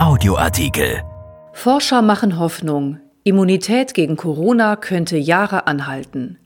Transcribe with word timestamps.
Audioartikel. 0.00 1.02
Forscher 1.52 2.00
machen 2.00 2.38
Hoffnung. 2.38 3.00
Immunität 3.22 3.92
gegen 3.92 4.16
Corona 4.16 4.76
könnte 4.76 5.18
Jahre 5.18 5.66
anhalten. 5.66 6.38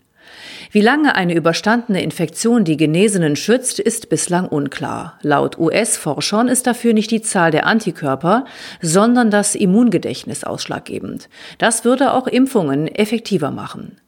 Wie 0.73 0.81
lange 0.81 1.15
eine 1.15 1.35
überstandene 1.35 2.03
Infektion 2.03 2.65
die 2.65 2.77
Genesenen 2.77 3.37
schützt, 3.37 3.79
ist 3.79 4.09
bislang 4.09 4.49
unklar. 4.49 5.21
Laut 5.23 5.57
US-Forschern 5.57 6.49
ist 6.49 6.67
dafür 6.67 6.95
nicht 6.95 7.13
die 7.13 7.23
Zahl 7.23 7.53
der 7.53 7.69
Antikörper, 7.69 8.45
sondern 8.81 9.31
das 9.31 9.55
Immungedächtnis 9.55 10.43
ausschlaggebend. 10.43 11.29
Das 11.59 11.85
würde 11.85 12.13
auch 12.13 12.27
Impfungen 12.27 12.89
effektiver 12.89 13.53
machen. 13.53 13.99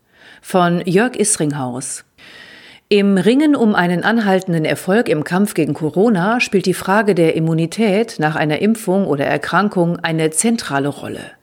Von 0.42 0.82
Jörg 0.84 1.14
Isringhaus. 1.14 2.05
Im 2.88 3.18
Ringen 3.18 3.56
um 3.56 3.74
einen 3.74 4.04
anhaltenden 4.04 4.64
Erfolg 4.64 5.08
im 5.08 5.24
Kampf 5.24 5.54
gegen 5.54 5.74
Corona 5.74 6.38
spielt 6.38 6.66
die 6.66 6.74
Frage 6.74 7.16
der 7.16 7.34
Immunität 7.34 8.20
nach 8.20 8.36
einer 8.36 8.60
Impfung 8.60 9.08
oder 9.08 9.24
Erkrankung 9.24 9.98
eine 9.98 10.30
zentrale 10.30 10.86
Rolle. 10.86 11.35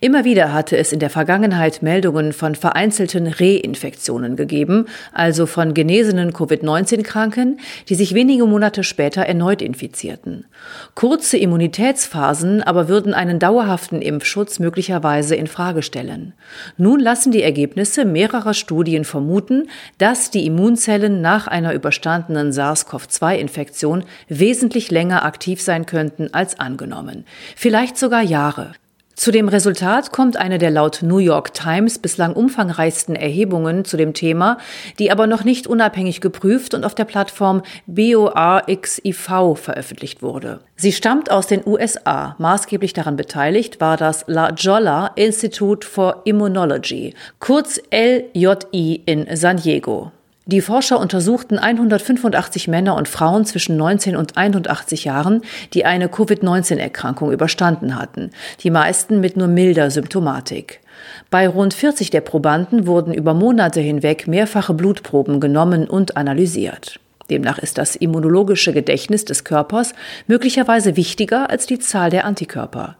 Immer 0.00 0.24
wieder 0.24 0.52
hatte 0.52 0.76
es 0.76 0.92
in 0.92 0.98
der 0.98 1.10
Vergangenheit 1.10 1.82
Meldungen 1.82 2.32
von 2.32 2.54
vereinzelten 2.54 3.26
Reinfektionen 3.26 4.36
gegeben, 4.36 4.86
also 5.12 5.46
von 5.46 5.74
genesenen 5.74 6.32
Covid-19-Kranken, 6.32 7.60
die 7.88 7.94
sich 7.94 8.14
wenige 8.14 8.46
Monate 8.46 8.84
später 8.84 9.22
erneut 9.22 9.62
infizierten. 9.62 10.46
Kurze 10.94 11.36
Immunitätsphasen 11.36 12.62
aber 12.62 12.88
würden 12.88 13.14
einen 13.14 13.38
dauerhaften 13.38 14.02
Impfschutz 14.02 14.58
möglicherweise 14.58 15.34
in 15.34 15.46
Frage 15.46 15.82
stellen. 15.82 16.34
Nun 16.76 17.00
lassen 17.00 17.32
die 17.32 17.42
Ergebnisse 17.42 18.04
mehrerer 18.04 18.54
Studien 18.54 19.04
vermuten, 19.04 19.68
dass 19.98 20.30
die 20.30 20.46
Immunzellen 20.46 21.20
nach 21.20 21.46
einer 21.46 21.72
überstandenen 21.72 22.52
SARS-CoV-2-Infektion 22.52 24.04
wesentlich 24.28 24.90
länger 24.90 25.24
aktiv 25.24 25.60
sein 25.60 25.86
könnten 25.86 26.32
als 26.32 26.58
angenommen. 26.58 27.24
Vielleicht 27.56 27.96
sogar 27.96 28.22
Jahre. 28.22 28.72
Zu 29.18 29.32
dem 29.32 29.48
Resultat 29.48 30.12
kommt 30.12 30.36
eine 30.36 30.58
der 30.58 30.70
laut 30.70 31.00
New 31.02 31.18
York 31.18 31.52
Times 31.52 31.98
bislang 31.98 32.34
umfangreichsten 32.34 33.16
Erhebungen 33.16 33.84
zu 33.84 33.96
dem 33.96 34.14
Thema, 34.14 34.58
die 35.00 35.10
aber 35.10 35.26
noch 35.26 35.42
nicht 35.42 35.66
unabhängig 35.66 36.20
geprüft 36.20 36.72
und 36.72 36.84
auf 36.84 36.94
der 36.94 37.04
Plattform 37.04 37.62
BORXIV 37.88 39.56
veröffentlicht 39.56 40.22
wurde. 40.22 40.60
Sie 40.76 40.92
stammt 40.92 41.32
aus 41.32 41.48
den 41.48 41.66
USA. 41.66 42.36
Maßgeblich 42.38 42.92
daran 42.92 43.16
beteiligt 43.16 43.80
war 43.80 43.96
das 43.96 44.22
La 44.28 44.50
Jolla 44.50 45.08
Institute 45.16 45.84
for 45.84 46.22
Immunology, 46.24 47.12
kurz 47.40 47.80
LJI 47.90 49.02
in 49.04 49.26
San 49.34 49.56
Diego. 49.56 50.12
Die 50.50 50.62
Forscher 50.62 50.98
untersuchten 50.98 51.58
185 51.58 52.68
Männer 52.68 52.96
und 52.96 53.06
Frauen 53.06 53.44
zwischen 53.44 53.76
19 53.76 54.16
und 54.16 54.38
81 54.38 55.04
Jahren, 55.04 55.42
die 55.74 55.84
eine 55.84 56.08
Covid-19-Erkrankung 56.08 57.32
überstanden 57.32 57.96
hatten, 57.96 58.30
die 58.62 58.70
meisten 58.70 59.20
mit 59.20 59.36
nur 59.36 59.48
milder 59.48 59.90
Symptomatik. 59.90 60.80
Bei 61.28 61.46
rund 61.46 61.74
40 61.74 62.08
der 62.08 62.22
Probanden 62.22 62.86
wurden 62.86 63.12
über 63.12 63.34
Monate 63.34 63.82
hinweg 63.82 64.26
mehrfache 64.26 64.72
Blutproben 64.72 65.38
genommen 65.38 65.86
und 65.86 66.16
analysiert. 66.16 66.98
Demnach 67.30 67.58
ist 67.58 67.78
das 67.78 67.96
immunologische 67.96 68.72
Gedächtnis 68.72 69.24
des 69.24 69.44
Körpers 69.44 69.94
möglicherweise 70.26 70.96
wichtiger 70.96 71.50
als 71.50 71.66
die 71.66 71.78
Zahl 71.78 72.10
der 72.10 72.24
Antikörper. 72.24 72.96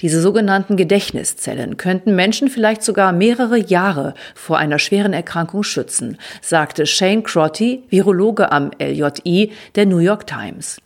Diese 0.00 0.20
sogenannten 0.20 0.76
Gedächtniszellen 0.76 1.76
könnten 1.76 2.14
Menschen 2.14 2.48
vielleicht 2.48 2.82
sogar 2.82 3.12
mehrere 3.12 3.58
Jahre 3.58 4.14
vor 4.34 4.58
einer 4.58 4.78
schweren 4.78 5.12
Erkrankung 5.12 5.62
schützen, 5.62 6.18
sagte 6.42 6.86
Shane 6.86 7.22
Crotty, 7.22 7.84
Virologe 7.88 8.52
am 8.52 8.70
LJI 8.78 9.52
der 9.74 9.86
New 9.86 9.98
York 9.98 10.26
Times. 10.26 10.80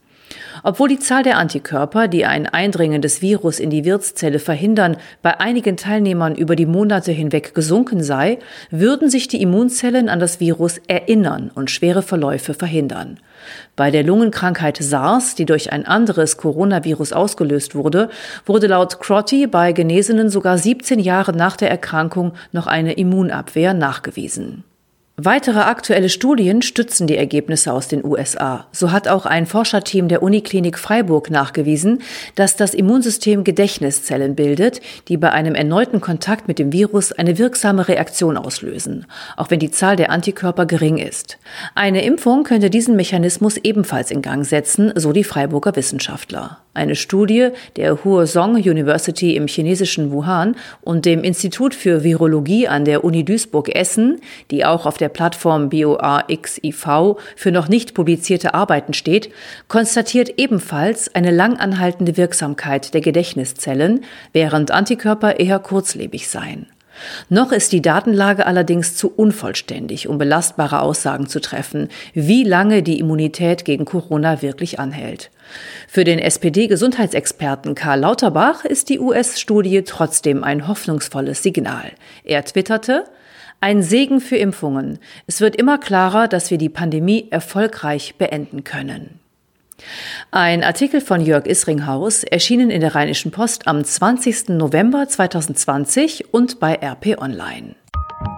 Obwohl 0.63 0.89
die 0.89 0.99
Zahl 0.99 1.23
der 1.23 1.39
Antikörper, 1.39 2.09
die 2.09 2.25
ein 2.25 2.47
Eindringen 2.47 3.03
des 3.03 3.23
Virus 3.23 3.59
in 3.59 3.71
die 3.71 3.85
Wirtszelle 3.85 4.39
verhindern, 4.39 4.97
bei 5.23 5.41
einigen 5.41 5.77
Teilnehmern 5.77 6.35
über 6.35 6.57
die 6.57 6.67
Monate 6.67 7.13
hinweg 7.13 7.55
gesunken 7.55 8.03
sei, 8.03 8.39
würden 8.71 9.11
sich 9.11 9.29
die 9.29 9.43
Immunzellen 9.43 10.09
an 10.09 10.21
das 10.21 10.41
Virus 10.41 10.79
erinnern 10.89 11.51
und 11.55 11.71
schwere 11.71 12.03
Verläufe 12.03 12.55
verhindern. 12.55 13.19
Bei 13.77 13.91
der 13.91 14.05
Lungenkrankheit 14.05 14.79
SARS, 14.79 15.35
die 15.35 15.47
durch 15.47 15.73
ein 15.73 15.87
anderes 15.87 16.37
Coronavirus 16.37 17.13
ausgelöst 17.13 17.75
wurde, 17.75 18.09
wurde 18.47 18.69
laut 18.69 19.01
Crotty 19.01 19.47
bei 19.47 19.73
Genesenen 19.73 20.31
sogar 20.31 20.59
17 20.59 20.99
Jahre 20.99 21.33
nach 21.33 21.57
der 21.57 21.71
Erkrankung 21.71 22.33
noch 22.53 22.67
eine 22.67 22.95
Immunabwehr 22.95 23.75
nachgewiesen. 23.75 24.65
Weitere 25.17 25.61
aktuelle 25.61 26.09
Studien 26.09 26.61
stützen 26.61 27.07
die 27.07 27.17
Ergebnisse 27.17 27.73
aus 27.73 27.87
den 27.87 28.05
USA. 28.05 28.67
So 28.73 28.91
hat 28.91 29.07
auch 29.07 29.27
ein 29.27 29.47
Forscherteam 29.47 30.09
der 30.09 30.25
Uniklinik 30.25 30.77
Freiburg 30.77 31.31
nachgewiesen, 31.31 32.03
dass 32.35 32.57
das 32.57 32.75
Immunsystem 32.75 33.45
Gedächtniszellen 33.45 34.35
bildet, 34.35 34.81
die 35.07 35.17
bei 35.17 35.31
einem 35.31 35.55
erneuten 35.55 36.01
Kontakt 36.01 36.49
mit 36.49 36.59
dem 36.59 36.73
Virus 36.73 37.13
eine 37.13 37.39
wirksame 37.39 37.87
Reaktion 37.87 38.37
auslösen, 38.37 39.07
auch 39.37 39.53
wenn 39.53 39.61
die 39.61 39.71
Zahl 39.71 39.95
der 39.95 40.11
Antikörper 40.11 40.67
gering 40.67 40.99
ist. 40.99 41.39
Eine 41.77 42.05
Impfung 42.05 42.43
könnte 42.43 42.69
diesen 42.69 42.97
Mechanismus 42.97 43.57
ebenfalls 43.57 44.11
in 44.11 44.21
Gang 44.21 44.45
setzen, 44.45 44.93
so 44.97 45.13
die 45.13 45.23
Freiburger 45.23 45.77
Wissenschaftler. 45.77 46.64
Eine 46.75 46.97
Studie 46.97 47.51
der 47.77 48.05
Huazhong 48.05 48.57
University 48.57 49.37
im 49.37 49.47
chinesischen 49.47 50.11
Wuhan 50.11 50.57
und 50.81 51.07
dem 51.07 51.23
Institut 51.23 51.73
für 51.73 52.03
Virologie 52.03 52.67
an 52.67 52.85
der 52.85 53.05
Uni 53.05 53.25
Duisburg-Essen, 53.25 54.21
die 54.51 54.65
auch 54.65 54.85
auf 54.85 54.99
der 54.99 55.09
Plattform 55.09 55.69
BOAXIV 55.69 57.17
für 57.37 57.53
noch 57.53 57.69
nicht 57.69 57.95
publizierte 57.95 58.55
Arbeiten 58.55 58.93
steht, 58.93 59.31
konstatiert 59.69 60.35
ebenfalls 60.37 61.15
eine 61.15 61.31
langanhaltende 61.31 62.17
Wirksamkeit 62.17 62.93
der 62.93 63.01
Gedächtniszellen, 63.01 64.05
während 64.33 64.73
Antikörper 64.73 65.39
eher 65.39 65.61
kurzlebig 65.61 66.29
seien. 66.29 66.67
Noch 67.29 67.53
ist 67.53 67.73
die 67.73 67.83
Datenlage 67.83 68.47
allerdings 68.47 68.97
zu 68.97 69.13
unvollständig, 69.15 70.09
um 70.09 70.19
belastbare 70.19 70.81
Aussagen 70.81 71.27
zu 71.27 71.41
treffen, 71.41 71.89
wie 72.13 72.45
lange 72.45 72.83
die 72.83 72.99
Immunität 72.99 73.65
gegen 73.65 73.85
Corona 73.85 74.43
wirklich 74.43 74.79
anhält. 74.79 75.31
Für 75.89 76.05
den 76.05 76.19
SPD-Gesundheitsexperten 76.19 77.75
Karl 77.75 78.01
Lauterbach 78.01 78.65
ist 78.65 78.89
die 78.89 78.99
US-Studie 78.99 79.83
trotzdem 79.83 80.45
ein 80.45 80.69
hoffnungsvolles 80.69 81.43
Signal. 81.43 81.93
Er 82.25 82.45
twitterte, 82.45 83.05
ein 83.61 83.83
Segen 83.83 84.21
für 84.21 84.37
Impfungen. 84.37 84.99
Es 85.27 85.41
wird 85.41 85.57
immer 85.57 85.79
klarer, 85.79 86.29
dass 86.29 86.51
wir 86.51 86.59
die 86.59 86.69
Pandemie 86.69 87.29
erfolgreich 87.31 88.17
beenden 88.17 88.65
können. 88.65 89.21
Ein 90.31 90.63
Artikel 90.63 91.01
von 91.01 91.21
Jörg 91.21 91.47
Isringhaus, 91.47 92.25
erschienen 92.25 92.71
in 92.71 92.81
der 92.81 92.95
Rheinischen 92.95 93.31
Post 93.31 93.67
am 93.67 93.85
20. 93.85 94.51
November 94.51 95.09
2020 95.09 96.33
und 96.33 96.61
bei 96.61 96.75
RP 96.75 97.19
Online. 97.21 97.77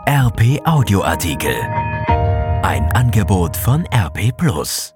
RP 0.09 0.61
Audioartikel. 0.65 1.57
Ein 2.63 2.91
Angebot 2.95 3.57
von 3.57 3.85
RP 3.93 4.37
Plus. 4.37 4.96